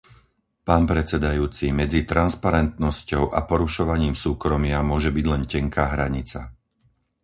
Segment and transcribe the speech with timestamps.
[0.67, 6.41] Pán predsedajúci, medzi transparentnosťou a porušovaním súkromia môže byť len tenká hranica.